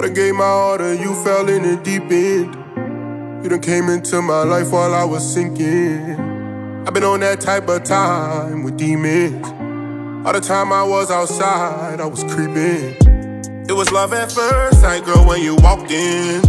[0.00, 2.54] I done gave my all to you, fell in the deep end.
[3.44, 6.14] You done came into my life while I was sinking.
[6.86, 9.46] I've been on that type of time with demons.
[10.26, 12.96] All the time I was outside, I was creeping.
[13.68, 16.40] It was love at first sight, girl, when you walked in.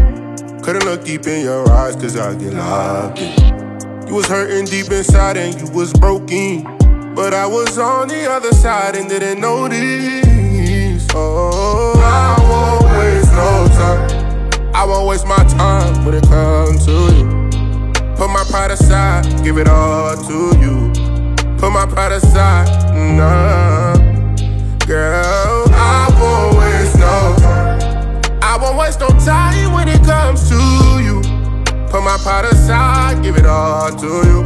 [0.62, 4.08] Couldn't look deep in your eyes, cause I get locked in.
[4.08, 6.64] You was hurting deep inside and you was broken.
[7.14, 11.06] But I was on the other side and didn't notice.
[11.14, 11.51] Oh,
[18.72, 20.92] pride aside, give it all to you.
[21.58, 22.68] Put my pride aside,
[23.18, 23.96] nah.
[24.86, 28.40] Girl, I won't waste no time.
[28.42, 30.56] I won't waste no time when it comes to
[31.04, 31.22] you.
[31.90, 34.44] Put my pride aside, give it all to you.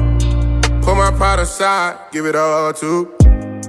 [0.82, 3.06] Put my pride aside, give it all to.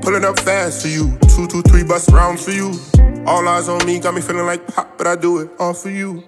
[0.00, 1.18] Pulling up fast for you.
[1.34, 2.72] Two, two, three bus rounds for you.
[3.26, 5.90] All eyes on me, got me feeling like Pac, but I do it all for
[5.90, 6.24] you.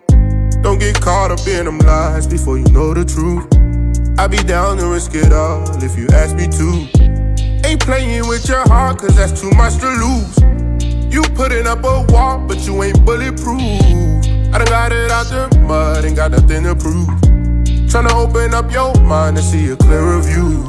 [0.60, 3.57] Don't get caught up in them lies before you know the truth.
[4.18, 6.88] I be down to risk it all if you ask me to.
[7.64, 11.14] Ain't playing with your heart, cause that's too much to lose.
[11.14, 13.60] You putting up a wall, but you ain't bulletproof.
[14.52, 17.06] I done got it out the mud, ain't got nothing to prove.
[17.86, 20.64] Tryna open up your mind to see a clearer view.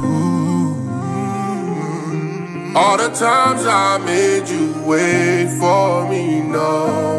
[2.76, 7.09] All the times I made you wait for me, no.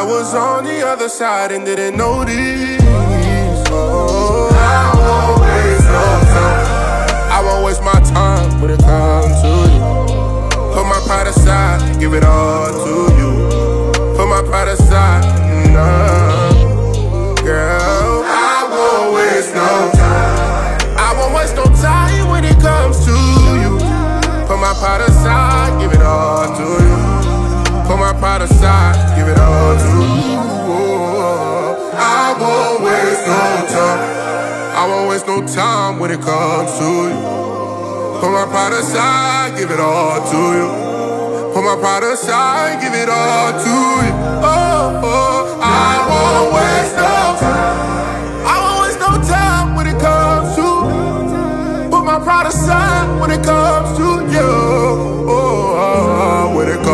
[0.00, 2.80] I was on the other side and didn't notice.
[3.68, 7.28] Oh, I won't waste no time.
[7.28, 10.72] I won't waste my time when it comes to you.
[10.72, 14.16] Put my pride aside, give it all to you.
[14.16, 15.22] Put my pride aside,
[15.70, 17.34] nah.
[17.44, 20.80] Girl, I won't waste no time.
[20.96, 23.76] I won't waste no time when it comes to you.
[24.48, 26.89] Put my pride aside, give it all to you.
[28.30, 29.90] My pride aside, give it all to
[30.30, 30.38] you.
[31.98, 33.42] I won't waste no
[33.74, 34.02] time.
[34.78, 38.20] I won't waste no time when it comes to you.
[38.20, 40.68] Put my pride aside, give it all to you.
[41.54, 43.76] Put my pride aside, give it all to
[44.06, 44.14] you.
[44.46, 48.46] Oh, oh, I won't waste no time.
[48.46, 51.90] I won't waste no time when it comes to.
[51.90, 54.50] Put my pride aside when it comes to you.
[55.26, 56.89] Oh, oh, oh,